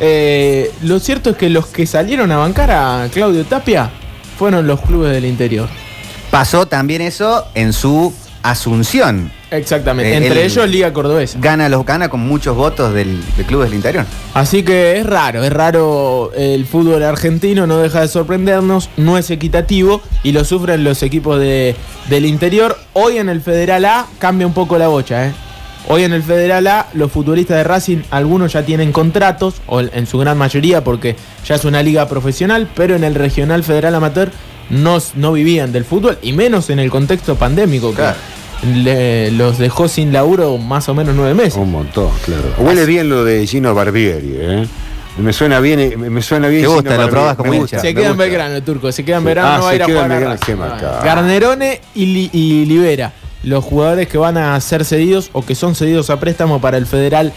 Eh, 0.00 0.72
lo 0.82 0.98
cierto 0.98 1.30
es 1.30 1.36
que 1.36 1.50
los 1.50 1.66
que 1.66 1.86
salieron 1.86 2.32
a 2.32 2.38
bancar 2.38 2.70
a 2.70 3.08
Claudio 3.12 3.44
Tapia 3.44 3.90
fueron 4.38 4.66
los 4.66 4.80
clubes 4.80 5.12
del 5.12 5.26
interior. 5.26 5.68
pasó 6.30 6.66
también 6.66 7.02
eso 7.02 7.46
en 7.54 7.74
su 7.74 8.14
asunción. 8.42 9.30
Exactamente. 9.56 10.12
Eh, 10.12 10.16
Entre 10.16 10.40
el- 10.40 10.46
ellos 10.50 10.68
Liga 10.68 10.92
Cordobesa. 10.92 11.38
Gana 11.40 11.68
los 11.68 11.84
gana 11.86 12.08
con 12.08 12.20
muchos 12.20 12.56
votos 12.56 12.92
del, 12.94 13.20
de 13.36 13.44
clubes 13.44 13.68
del 13.70 13.76
interior. 13.76 14.04
Así 14.34 14.62
que 14.62 14.98
es 14.98 15.06
raro, 15.06 15.42
es 15.44 15.52
raro 15.52 16.32
el 16.36 16.64
fútbol 16.66 17.02
argentino, 17.02 17.66
no 17.66 17.78
deja 17.78 18.00
de 18.00 18.08
sorprendernos, 18.08 18.90
no 18.96 19.18
es 19.18 19.30
equitativo 19.30 20.02
y 20.22 20.32
lo 20.32 20.44
sufren 20.44 20.84
los 20.84 21.02
equipos 21.02 21.38
de- 21.40 21.76
del 22.08 22.26
interior. 22.26 22.76
Hoy 22.92 23.18
en 23.18 23.28
el 23.28 23.40
Federal 23.40 23.84
A 23.84 24.06
cambia 24.18 24.46
un 24.46 24.54
poco 24.54 24.78
la 24.78 24.88
bocha, 24.88 25.26
¿eh? 25.26 25.32
Hoy 25.86 26.02
en 26.04 26.14
el 26.14 26.22
Federal 26.22 26.66
A 26.66 26.86
los 26.94 27.12
futbolistas 27.12 27.58
de 27.58 27.64
Racing, 27.64 27.98
algunos 28.10 28.54
ya 28.54 28.62
tienen 28.64 28.90
contratos, 28.90 29.56
o 29.66 29.80
en 29.80 30.06
su 30.06 30.16
gran 30.18 30.38
mayoría 30.38 30.82
porque 30.82 31.14
ya 31.46 31.56
es 31.56 31.64
una 31.66 31.82
liga 31.82 32.08
profesional, 32.08 32.68
pero 32.74 32.96
en 32.96 33.04
el 33.04 33.14
Regional 33.14 33.62
Federal 33.64 33.94
Amateur 33.94 34.30
no, 34.70 34.96
no 35.16 35.32
vivían 35.32 35.72
del 35.72 35.84
fútbol 35.84 36.16
y 36.22 36.32
menos 36.32 36.70
en 36.70 36.78
el 36.78 36.90
contexto 36.90 37.34
pandémico 37.36 37.90
que 37.90 37.96
Claro. 37.96 38.16
Le- 38.66 39.30
los 39.32 39.58
dejó 39.58 39.88
sin 39.88 40.12
laburo 40.12 40.56
más 40.58 40.88
o 40.88 40.94
menos 40.94 41.14
nueve 41.14 41.34
meses. 41.34 41.56
Un 41.56 41.70
montón, 41.72 42.10
claro. 42.24 42.42
Huele 42.58 42.84
bien 42.86 43.08
lo 43.08 43.24
de 43.24 43.46
Gino 43.46 43.74
Barbieri, 43.74 44.34
¿eh? 44.36 44.66
Me 45.16 45.32
suena 45.32 45.60
bien, 45.60 45.78
eh, 45.78 45.96
me 45.96 46.22
suena 46.22 46.48
bien. 46.48 46.62
Te 46.62 46.66
Gino 46.66 46.74
gusta, 46.76 46.90
lo 46.90 46.96
Barbieri. 46.96 47.12
probás 47.14 47.36
como 47.36 47.50
Me 47.50 47.56
hincha. 47.56 47.76
gusta, 47.76 47.80
Se 47.80 47.94
queda 47.94 48.08
en. 48.08 48.16
Belgrano 48.16 48.54
el 48.56 48.62
turco, 48.62 48.90
se 48.92 49.04
queda 49.04 49.16
en 49.16 49.22
Sí. 49.22 49.26
Belgrano, 49.26 49.48
Ah, 49.48 49.58
no 49.58 49.64
va 49.64 49.70
a 49.70 49.74
ir 49.74 49.82
a 49.82 49.86
jugar. 49.86 51.04
Garnerone 51.04 51.80
y, 51.94 52.06
Li- 52.06 52.30
y 52.32 52.64
Libera, 52.66 53.12
los 53.44 53.62
jugadores 53.64 54.08
que 54.08 54.18
van 54.18 54.36
a 54.38 54.60
ser 54.60 54.84
cedidos 54.84 55.30
o 55.32 55.44
que 55.44 55.54
son 55.54 55.74
cedidos 55.74 56.10
a 56.10 56.18
préstamo 56.18 56.60
para 56.60 56.76
el 56.78 56.86
Federal 56.86 57.32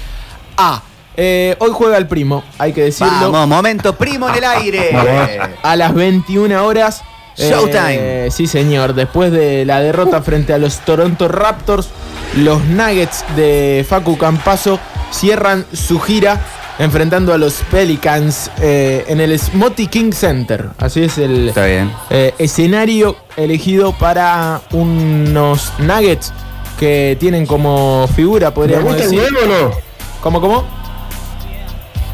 A. 0.57 0.81
Eh, 1.19 1.55
hoy 1.59 1.71
juega 1.73 1.97
el 1.97 2.07
primo, 2.07 2.43
hay 2.59 2.73
que 2.73 2.83
decirlo. 2.83 3.31
Vamos, 3.31 3.47
momento 3.47 3.95
primo 3.95 4.29
en 4.29 4.35
el 4.35 4.43
aire. 4.43 4.89
A 5.63 5.75
las 5.75 5.93
21 5.93 6.63
horas 6.63 7.01
Showtime. 7.37 8.29
sí, 8.31 8.47
señor. 8.47 8.93
Después 8.93 9.31
de 9.31 9.65
la 9.65 9.79
derrota 9.79 10.21
frente 10.21 10.53
a 10.53 10.57
los 10.57 10.79
Toronto 10.79 11.27
Raptors, 11.27 11.89
los 12.37 12.63
Nuggets 12.65 13.23
de 13.35 13.85
Facu 13.87 14.17
Campaso 14.17 14.79
cierran 15.11 15.65
su 15.73 15.99
gira 15.99 16.39
enfrentando 16.79 17.33
a 17.33 17.37
los 17.37 17.55
Pelicans 17.71 18.51
eh, 18.61 19.05
en 19.07 19.19
el 19.21 19.37
Smotty 19.39 19.87
King 19.87 20.11
Center. 20.11 20.69
Así 20.77 21.03
es 21.03 21.17
el 21.17 21.49
Está 21.49 21.65
bien. 21.65 21.91
eh, 22.09 22.33
escenario 22.37 23.15
elegido 23.35 23.93
para 23.93 24.61
unos 24.71 25.71
Nuggets 25.79 26.31
que 26.79 27.17
tienen 27.19 27.45
como 27.47 28.07
figura, 28.15 28.53
podríamos 28.53 28.95
¿Debuta 28.95 29.03
el 29.05 29.09
decir. 29.11 29.31
nuevo 29.31 29.45
o 29.45 29.69
no? 29.69 29.75
¿Cómo, 30.21 30.41
cómo? 30.41 30.63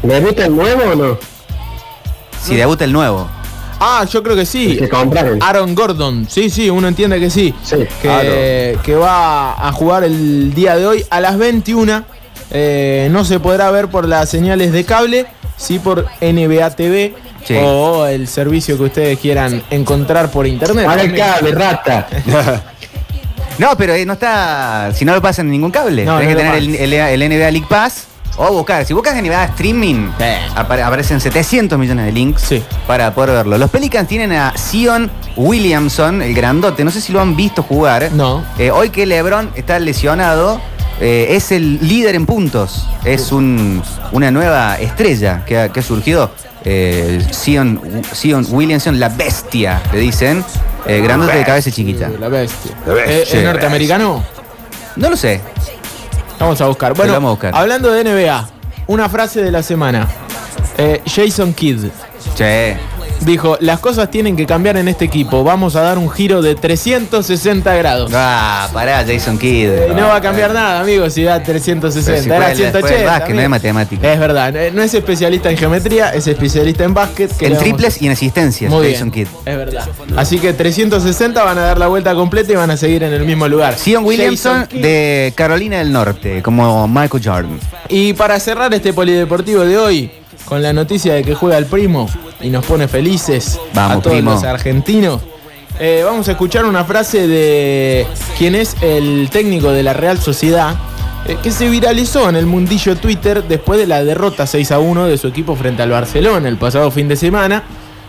¿Debuta 0.02 0.46
el 0.46 0.56
nuevo 0.56 0.82
o 0.92 0.94
no? 0.94 1.18
Si 2.42 2.54
debuta 2.56 2.84
el 2.84 2.92
nuevo. 2.92 3.28
Ah, 3.86 4.04
yo 4.10 4.22
creo 4.22 4.34
que 4.34 4.46
sí. 4.46 4.76
Que 4.78 4.88
compraron. 4.88 5.42
Aaron 5.42 5.74
Gordon, 5.74 6.26
sí, 6.28 6.48
sí, 6.50 6.70
uno 6.70 6.88
entiende 6.88 7.20
que 7.20 7.28
sí. 7.30 7.54
Sí, 7.62 7.76
que, 8.00 8.78
que 8.82 8.94
va 8.94 9.68
a 9.68 9.72
jugar 9.72 10.04
el 10.04 10.54
día 10.54 10.76
de 10.76 10.86
hoy 10.86 11.04
a 11.10 11.20
las 11.20 11.36
21. 11.36 12.04
Eh, 12.50 13.08
no 13.10 13.24
se 13.24 13.40
podrá 13.40 13.70
ver 13.70 13.88
por 13.88 14.06
las 14.08 14.28
señales 14.30 14.72
de 14.72 14.84
cable, 14.84 15.26
sí 15.56 15.78
por 15.78 16.06
NBA 16.20 16.70
TV 16.70 17.14
Sí. 17.44 17.56
o 17.60 18.06
el 18.06 18.26
servicio 18.26 18.78
que 18.78 18.84
ustedes 18.84 19.18
quieran 19.18 19.62
encontrar 19.70 20.30
por 20.30 20.46
internet. 20.46 20.86
Para 20.86 21.02
el 21.02 21.14
cable, 21.14 21.50
rata. 21.52 22.06
No, 23.58 23.76
pero 23.76 23.92
eh, 23.94 24.04
no 24.04 24.14
está. 24.14 24.90
Si 24.94 25.04
no 25.04 25.14
lo 25.14 25.22
pasan 25.22 25.46
en 25.46 25.52
ningún 25.52 25.70
cable. 25.70 26.04
No, 26.04 26.20
no 26.20 26.26
que 26.28 26.34
tener 26.34 26.54
el, 26.56 26.74
el- 26.74 26.92
el 26.92 27.20
NBA 27.30 27.50
League 27.52 27.66
Pass. 27.68 28.06
O 28.36 28.52
buscar. 28.52 28.84
Si 28.84 28.92
buscas 28.92 29.14
NBA 29.16 29.44
Streaming, 29.44 30.10
Sí. 30.18 30.24
apare- 30.56 30.82
aparecen 30.82 31.20
700 31.20 31.78
millones 31.78 32.06
de 32.06 32.12
links 32.12 32.42
Sí. 32.42 32.62
para 32.86 33.14
poder 33.14 33.30
verlo. 33.30 33.58
Los 33.58 33.70
Pelicans 33.70 34.08
tienen 34.08 34.32
a 34.32 34.52
Sion 34.56 35.10
Williamson, 35.36 36.20
el 36.22 36.34
grandote. 36.34 36.84
No 36.84 36.90
sé 36.90 37.00
si 37.00 37.12
lo 37.12 37.20
han 37.20 37.36
visto 37.36 37.62
jugar. 37.62 38.10
No. 38.12 38.44
Eh, 38.58 38.70
hoy 38.70 38.90
que 38.90 39.06
LeBron 39.06 39.50
está 39.54 39.78
lesionado, 39.78 40.60
eh, 41.00 41.28
es 41.30 41.52
el 41.52 41.78
líder 41.86 42.14
en 42.16 42.26
puntos. 42.26 42.88
Es 43.04 43.30
un- 43.32 43.82
una 44.12 44.30
nueva 44.30 44.76
estrella 44.78 45.44
que 45.44 45.58
ha, 45.58 45.68
que 45.70 45.80
ha 45.80 45.82
surgido. 45.82 46.30
Eh, 46.64 47.24
Sion, 47.30 47.80
Sion 48.12 48.46
Williamson, 48.50 48.98
la 48.98 49.10
bestia, 49.10 49.80
le 49.92 49.98
dicen. 50.00 50.44
Eh, 50.86 51.00
grandote 51.02 51.36
de 51.38 51.44
cabeza 51.44 51.70
chiquita. 51.70 52.08
La 52.20 52.28
bestia. 52.28 52.72
La 52.86 52.94
bestia. 52.94 53.14
Eh, 53.14 53.22
¿Es 53.22 53.28
Sí. 53.30 53.38
norteamericano? 53.42 54.22
No 54.96 55.10
lo 55.10 55.16
sé. 55.16 55.40
Vamos 56.38 56.60
a 56.60 56.66
buscar. 56.66 56.94
Bueno, 56.94 57.12
vamos 57.12 57.28
a 57.28 57.32
buscar. 57.32 57.54
hablando 57.54 57.90
de 57.92 58.04
NBA, 58.04 58.48
una 58.88 59.08
frase 59.08 59.42
de 59.42 59.50
la 59.50 59.62
semana. 59.62 60.08
Eh, 60.76 61.02
Jason 61.06 61.52
Kidd 61.52 61.88
Che. 62.36 62.93
Dijo, 63.24 63.56
las 63.60 63.78
cosas 63.80 64.10
tienen 64.10 64.36
que 64.36 64.46
cambiar 64.46 64.76
en 64.76 64.88
este 64.88 65.04
equipo. 65.04 65.42
Vamos 65.44 65.76
a 65.76 65.82
dar 65.82 65.98
un 65.98 66.10
giro 66.10 66.42
de 66.42 66.54
360 66.54 67.74
grados. 67.74 68.10
Ah, 68.14 68.68
pará, 68.72 69.04
Jason 69.06 69.38
Kidd. 69.38 69.70
Y 69.90 69.94
no 69.94 70.08
va 70.08 70.16
a 70.16 70.20
cambiar 70.20 70.52
nada, 70.52 70.80
amigo, 70.80 71.08
si 71.10 71.22
da 71.22 71.42
360. 71.42 72.12
Pero 72.12 72.22
si 72.22 72.28
Era 72.30 72.36
juega 72.36 72.50
el- 72.50 72.56
juega 72.56 72.68
el 72.68 72.72
180. 72.88 73.10
básquet, 73.12 73.34
no 73.36 73.42
es 73.42 73.48
matemática. 73.48 74.12
Es 74.12 74.18
verdad, 74.20 74.54
no 74.72 74.82
es 74.82 74.94
especialista 74.94 75.50
en 75.50 75.56
geometría, 75.56 76.10
es 76.14 76.26
especialista 76.26 76.84
en 76.84 76.94
básquet. 76.94 77.36
que 77.36 77.46
En 77.46 77.56
triples 77.58 78.00
y 78.02 78.06
en 78.06 78.12
asistencias, 78.12 78.70
Muy 78.70 78.92
Jason 78.92 79.10
bien, 79.10 79.26
Kidd. 79.26 79.36
es 79.46 79.56
verdad. 79.56 79.88
Así 80.16 80.38
que 80.38 80.52
360 80.52 81.42
van 81.42 81.58
a 81.58 81.62
dar 81.62 81.78
la 81.78 81.86
vuelta 81.88 82.14
completa 82.14 82.52
y 82.52 82.56
van 82.56 82.70
a 82.70 82.76
seguir 82.76 83.02
en 83.02 83.12
el 83.12 83.24
mismo 83.24 83.48
lugar. 83.48 83.76
Sion 83.78 84.04
Williamson 84.04 84.68
de 84.72 85.32
Carolina 85.36 85.78
del 85.78 85.92
Norte, 85.92 86.42
como 86.42 86.86
Michael 86.88 87.22
Jordan. 87.24 87.58
Y 87.88 88.12
para 88.14 88.38
cerrar 88.40 88.72
este 88.74 88.92
polideportivo 88.92 89.62
de 89.64 89.78
hoy, 89.78 90.10
con 90.44 90.62
la 90.62 90.72
noticia 90.72 91.14
de 91.14 91.22
que 91.22 91.34
juega 91.34 91.56
el 91.58 91.66
primo 91.66 92.08
y 92.44 92.50
nos 92.50 92.64
pone 92.66 92.86
felices 92.88 93.58
Vamos, 93.72 93.98
a 93.98 94.00
todos 94.02 94.16
primo. 94.16 94.32
los 94.32 94.44
argentinos, 94.44 95.22
eh, 95.80 96.02
vamos 96.04 96.28
a 96.28 96.32
escuchar 96.32 96.66
una 96.66 96.84
frase 96.84 97.26
de 97.26 98.06
quien 98.38 98.54
es 98.54 98.76
el 98.80 99.28
técnico 99.32 99.72
de 99.72 99.82
la 99.82 99.92
Real 99.92 100.18
Sociedad, 100.18 100.76
eh, 101.26 101.36
que 101.42 101.50
se 101.50 101.68
viralizó 101.68 102.28
en 102.28 102.36
el 102.36 102.46
mundillo 102.46 102.96
Twitter 102.96 103.42
después 103.44 103.80
de 103.80 103.86
la 103.86 104.04
derrota 104.04 104.46
6 104.46 104.70
a 104.72 104.78
1 104.78 105.06
de 105.06 105.18
su 105.18 105.26
equipo 105.26 105.56
frente 105.56 105.82
al 105.82 105.90
Barcelona 105.90 106.48
el 106.48 106.58
pasado 106.58 106.90
fin 106.90 107.08
de 107.08 107.16
semana. 107.16 107.64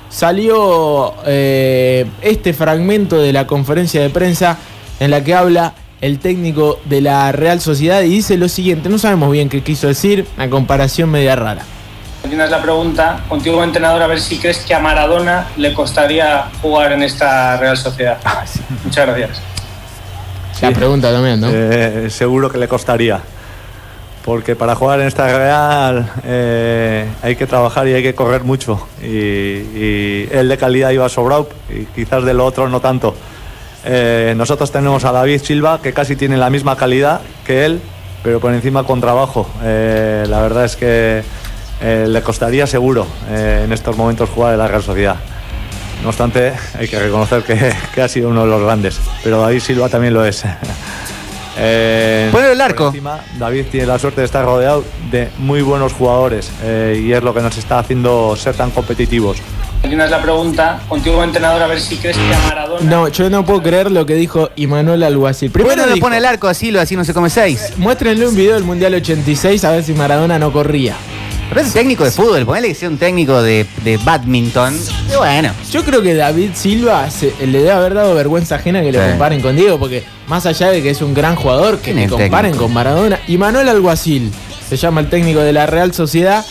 Salió 0.10 1.16
eh, 1.26 2.06
este 2.22 2.54
fragmento 2.54 3.18
de 3.18 3.34
la 3.34 3.48
conferencia 3.48 4.02
de 4.02 4.10
prensa 4.10 4.58
en 5.00 5.12
la 5.12 5.24
que 5.24 5.34
habla 5.34 5.74
el 6.02 6.20
técnico 6.20 6.80
de 6.86 7.02
la 7.02 7.32
Real 7.32 7.62
Sociedad 7.62 8.02
y 8.04 8.10
dice 8.10 8.38
lo 8.38 8.48
siguiente, 8.48 8.90
no 8.90 9.00
sabemos 9.00 9.32
bien 9.32 9.50
qué 9.50 9.62
quiso 9.62 9.88
decir, 9.88 10.28
una 10.36 10.50
comparación 10.50 11.10
media 11.10 11.36
rara. 11.36 11.64
Tienes 12.28 12.50
la 12.50 12.62
pregunta, 12.62 13.22
contigo 13.30 13.64
entrenador, 13.64 14.02
a 14.02 14.08
ver 14.08 14.20
si 14.20 14.38
crees 14.38 14.58
que 14.60 14.74
a 14.74 14.80
Maradona 14.80 15.48
le 15.58 15.74
costaría 15.74 16.46
jugar 16.62 16.92
en 16.94 17.04
esta 17.04 17.58
Real 17.58 17.78
Sociedad. 17.78 18.18
Muchas 18.84 19.08
gracias. 19.08 19.42
La 20.62 20.72
pregunta 20.72 21.12
también, 21.12 21.40
¿no? 21.40 21.50
Eh, 21.52 22.10
seguro 22.10 22.50
que 22.50 22.58
le 22.58 22.68
costaría. 22.68 23.20
Porque 24.24 24.56
para 24.56 24.74
jugar 24.76 25.02
en 25.02 25.08
esta 25.08 25.28
Real 25.28 26.10
eh, 26.24 27.08
hay 27.22 27.36
que 27.36 27.46
trabajar 27.46 27.88
y 27.88 27.94
hay 27.94 28.02
que 28.02 28.16
correr 28.16 28.44
mucho. 28.44 28.88
Y, 29.04 29.08
y 29.08 30.30
él 30.32 30.50
de 30.50 30.58
calidad 30.58 30.90
iba 30.90 31.08
sobrado 31.10 31.48
y 31.70 31.86
quizás 31.86 32.26
de 32.26 32.34
lo 32.34 32.46
otro 32.46 32.68
no 32.68 32.80
tanto. 32.80 33.16
Eh, 33.86 34.34
nosotros 34.36 34.72
tenemos 34.72 35.06
a 35.06 35.12
David 35.12 35.42
Silva, 35.44 35.80
que 35.82 35.94
casi 35.94 36.16
tiene 36.16 36.38
la 36.38 36.50
misma 36.50 36.76
calidad 36.76 37.22
que 37.46 37.66
él, 37.66 37.80
pero 38.24 38.40
por 38.40 38.52
encima 38.52 38.84
con 38.84 39.00
trabajo. 39.00 39.48
Eh, 39.64 40.26
la 40.28 40.42
verdad 40.42 40.66
es 40.66 40.76
que 40.76 41.24
eh, 41.82 42.06
le 42.08 42.22
costaría 42.22 42.68
seguro 42.68 43.06
eh, 43.30 43.64
en 43.66 43.72
estos 43.74 43.96
momentos 43.98 44.30
jugar 44.30 44.54
en 44.54 44.60
la 44.60 44.68
Real 44.68 44.84
Sociedad. 44.84 45.16
No 46.04 46.10
obstante, 46.10 46.54
hay 46.78 46.88
que 46.88 47.00
reconocer 47.00 47.44
que, 47.44 47.74
que 47.94 48.02
ha 48.02 48.08
sido 48.08 48.30
uno 48.30 48.42
de 48.44 48.48
los 48.50 48.62
grandes, 48.62 49.00
pero 49.24 49.42
David 49.42 49.60
Silva 49.60 49.90
también 49.90 50.14
lo 50.14 50.26
es. 50.26 50.44
Eh, 51.58 52.28
Ponle 52.34 52.52
el 52.52 52.60
arco. 52.60 52.88
encima, 52.88 53.22
David 53.40 53.68
tiene 53.72 53.88
la 53.88 53.98
suerte 53.98 54.20
de 54.20 54.26
estar 54.26 54.44
rodeado 54.44 54.84
de 55.10 55.30
muy 55.38 55.62
buenos 55.62 55.94
jugadores 55.94 56.52
eh, 56.62 57.02
y 57.02 57.14
es 57.14 57.24
lo 57.24 57.34
que 57.34 57.40
nos 57.40 57.58
está 57.58 57.80
haciendo 57.80 58.36
ser 58.36 58.56
tan 58.56 58.72
competitivos. 58.72 59.38
Tienes 59.82 60.10
la 60.10 60.22
pregunta, 60.22 60.82
contigo 60.90 61.24
entrenador, 61.24 61.62
a 61.62 61.68
ver 61.68 61.80
si 61.80 61.96
crees 61.96 62.18
que 62.18 62.34
a 62.34 62.40
Maradona... 62.40 62.82
No, 62.90 63.08
yo 63.08 63.30
no 63.30 63.46
puedo 63.46 63.62
creer 63.64 63.90
lo 63.90 64.06
que 64.06 64.16
dijo 64.16 64.50
Imanuel 64.58 65.04
Alguacil. 65.04 65.50
¿Por 65.52 65.62
qué 65.62 65.68
Primero 65.68 65.88
no 65.88 65.96
le 65.96 66.02
pone 66.02 66.18
el 66.18 66.26
arco 66.26 66.50
así, 66.50 66.72
lo 66.72 66.82
así 66.82 66.98
no 66.98 67.06
se 67.06 67.14
come 67.14 67.30
seis? 67.30 67.72
muéstrenle 67.78 68.28
un 68.28 68.36
video 68.36 68.56
del 68.56 68.64
Mundial 68.66 68.94
86 68.96 69.64
a 69.64 69.72
ver 69.72 69.84
si 69.86 69.94
Maradona 69.94 70.38
no 70.38 70.52
corría. 70.52 70.96
Pero 71.50 71.62
es 71.62 71.74
técnico 71.74 72.04
de 72.04 72.12
fútbol, 72.12 72.46
ponele 72.46 72.68
que 72.70 72.76
sea 72.76 72.90
un 72.90 72.98
técnico 72.98 73.42
de, 73.42 73.66
de 73.84 73.98
badminton. 73.98 74.76
Y 75.14 75.16
bueno. 75.16 75.52
Yo 75.72 75.84
creo 75.84 76.02
que 76.02 76.14
David 76.16 76.50
Silva 76.54 77.10
se- 77.10 77.34
le 77.46 77.60
debe 77.60 77.72
haber 77.72 77.94
dado 77.94 78.14
vergüenza 78.16 78.56
ajena 78.56 78.82
que 78.82 78.92
lo 78.92 79.00
Sí. 79.02 79.10
comparen 79.12 79.42
con 79.42 79.56
Diego, 79.56 79.80
porque 79.80 80.04
más 80.28 80.46
allá 80.46 80.70
de 80.70 80.82
que 80.82 80.90
es 80.90 81.02
un 81.02 81.14
gran 81.14 81.36
jugador, 81.36 81.78
que 81.78 81.84
¿Quién 81.94 81.98
le 81.98 82.04
el 82.06 82.10
comparen 82.10 82.52
técnico? 82.52 82.64
con 82.66 82.74
Maradona. 82.74 83.20
Y 83.28 83.38
Manuel 83.38 83.70
Alguacil, 83.70 84.32
se 84.68 84.76
llama 84.76 85.00
el 85.02 85.10
técnico 85.10 85.40
de 85.40 85.54
la 85.54 85.66
Real 85.66 85.94
Sociedad, 85.94 86.44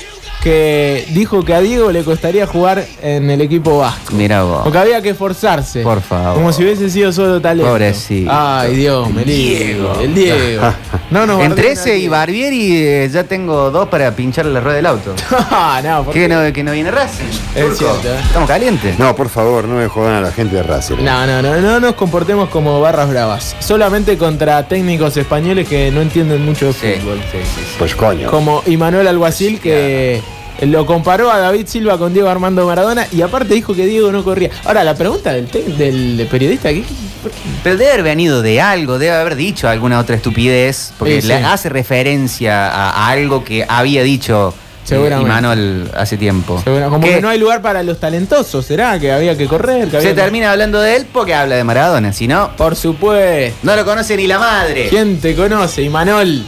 que 0.45 1.07
dijo 1.13 1.43
que 1.43 1.55
a 1.55 1.61
Diego 1.61 1.91
le 1.91 2.05
costaría 2.05 2.47
jugar 2.47 2.85
en 3.03 3.31
el 3.31 3.41
equipo 3.41 3.79
vasco. 3.79 4.13
Mira 4.15 4.43
vos. 4.43 4.61
Porque 4.63 4.77
había 4.79 5.01
que 5.01 5.09
esforzarse. 5.11 5.81
Por 5.83 6.03
favor. 6.03 6.35
Como 6.35 6.53
si 6.53 6.63
hubiese 6.63 6.91
sido 6.91 7.11
solo 7.13 7.41
talento. 7.41 7.71
Pobrecito. 7.71 8.31
Ay, 8.31 8.77
Dios, 8.77 9.11
me 9.11 9.25
Diego. 9.25 9.99
El 10.03 10.15
Diego. 10.15 10.63
No, 11.11 11.25
no, 11.27 11.43
Entre 11.43 11.73
ese 11.73 11.97
y 11.97 12.09
Barbieri 12.09 12.77
eh, 12.77 13.11
ya 13.11 13.25
tengo 13.25 13.71
dos 13.71 13.89
para 13.89 14.15
pinchar 14.15 14.45
la 14.45 14.61
rueda 14.61 14.77
del 14.77 14.87
auto. 14.87 15.15
Ah, 15.57 15.81
no, 15.83 16.05
¿por 16.05 16.13
¿Qué 16.13 16.21
qué? 16.23 16.29
no, 16.29 16.53
que 16.53 16.63
no 16.63 16.73
viene 16.73 16.91
Racing? 16.91 17.25
Es 17.55 17.63
Turco. 17.65 17.77
cierto, 17.77 18.09
¿eh? 18.09 18.21
Estamos 18.23 18.49
calientes. 18.49 18.99
No, 18.99 19.17
por 19.17 19.31
favor, 19.31 19.65
no 19.67 19.77
me 19.77 19.89
jodan 19.89 20.15
a 20.15 20.21
la 20.21 20.31
gente 20.33 20.57
de 20.57 20.63
Racing. 20.63 20.97
No, 21.03 21.27
no, 21.27 21.41
no, 21.41 21.57
no 21.61 21.81
nos 21.81 21.95
comportemos 21.95 22.51
como 22.51 22.81
barras 22.83 23.09
bravas. 23.09 23.57
Solamente 23.61 24.19
contra 24.19 24.67
técnicos 24.69 25.17
españoles 25.17 25.67
que 25.69 25.91
no 25.91 26.03
entienden 26.03 26.45
mucho 26.45 26.67
de 26.67 26.73
Sí, 26.75 27.01
fútbol. 27.01 27.19
sí, 27.33 27.39
sí, 27.43 27.61
sí. 27.63 27.75
Pues 27.79 27.95
coño. 27.95 28.31
Como 28.31 28.63
Imanuel 28.67 29.07
Alguacil 29.09 29.59
que 29.61 30.21
lo 30.63 30.87
comparó 30.87 31.31
a 31.31 31.39
David 31.39 31.67
Silva 31.67 31.99
con 31.99 32.13
Diego 32.13 32.29
Armando 32.29 32.67
Maradona 32.67 33.07
y 33.13 33.23
aparte 33.23 33.55
dijo 33.55 33.75
que 33.75 33.87
Diego 33.87 34.11
no 34.13 34.23
corría. 34.25 34.51
Ahora, 34.65 34.85
la 34.85 34.95
pregunta 34.95 35.33
del, 35.33 35.49
del 35.77 36.27
periodista 36.31 36.69
aquí. 36.69 36.85
¿por 37.23 37.31
qué? 37.33 37.39
Pero 37.63 37.77
debe 37.77 37.91
haber 37.93 38.03
venido 38.05 38.43
de 38.43 38.61
algo, 38.61 38.99
debe 38.99 39.15
haber 39.17 39.37
dicho 39.37 39.69
alguna 39.69 39.99
otra 39.99 40.17
estupidez, 40.17 40.93
porque 40.99 41.21
Sí, 41.23 41.29
le 41.29 41.39
sí. 41.39 41.45
hace 41.45 41.69
referencia 41.69 42.69
a, 42.69 42.91
a 42.91 43.09
algo 43.11 43.43
que 43.45 43.65
había 43.69 44.03
dicho 44.03 44.55
eh. 44.91 45.19
Imanol 45.19 45.91
hace 45.97 46.19
tiempo. 46.19 46.63
Como 46.63 47.01
Que 47.01 47.15
que 47.15 47.21
no 47.23 47.31
hay 47.31 47.39
lugar 47.39 47.63
para 47.63 47.83
los 47.83 47.99
talentosos, 47.99 48.67
¿será? 48.67 48.99
Que 49.01 49.13
había 49.13 49.35
que 49.35 49.47
correr. 49.49 49.89
Que 49.89 49.97
había 49.97 50.11
Se 50.11 50.15
que- 50.15 50.21
termina 50.21 50.51
hablando 50.53 50.79
de 50.79 50.97
él 50.97 51.07
porque 51.11 51.35
habla 51.35 51.57
de 51.57 51.65
Maradona, 51.65 52.13
si 52.13 52.29
no, 52.29 52.55
Por 52.55 52.77
supuesto. 52.77 53.57
no 53.63 53.77
lo 53.77 53.85
conoce 53.87 54.15
ni 54.15 54.27
la 54.27 54.39
madre. 54.39 54.89
¿Quién 54.91 55.21
te 55.23 55.35
conoce, 55.35 55.81
Imanol? 55.81 56.45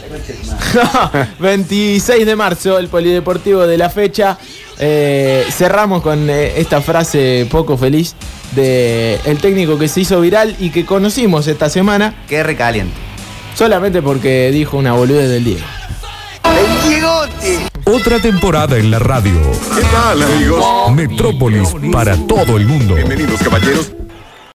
26 1.39 2.25
de 2.25 2.35
marzo, 2.35 2.77
el 2.77 2.87
polideportivo 2.87 3.65
de 3.67 3.77
la 3.77 3.89
fecha. 3.89 4.37
Eh, 4.79 5.45
cerramos 5.51 6.01
con 6.01 6.29
eh, 6.29 6.53
esta 6.59 6.81
frase 6.81 7.47
poco 7.49 7.77
feliz 7.77 8.15
de 8.55 9.19
el 9.25 9.39
técnico 9.39 9.77
que 9.77 9.87
se 9.87 10.01
hizo 10.01 10.21
viral 10.21 10.55
y 10.59 10.69
que 10.69 10.85
conocimos 10.85 11.47
esta 11.47 11.67
semana 11.69 12.13
Qué 12.29 12.43
recaliente. 12.43 12.93
solamente 13.55 14.01
porque 14.01 14.51
dijo 14.51 14.77
una 14.77 14.93
boludez 14.93 15.29
del 15.29 15.43
Diego. 15.43 15.65
Otra 17.85 18.19
temporada 18.19 18.77
en 18.77 18.91
la 18.91 18.99
radio. 18.99 19.33
¿Qué 19.75 19.81
tal, 19.91 20.21
amigos? 20.21 20.91
Metrópolis 20.93 21.69
para 21.91 22.15
todo 22.27 22.57
el 22.57 22.65
mundo. 22.67 22.95
Bienvenidos, 22.95 23.41
caballeros. 23.41 23.91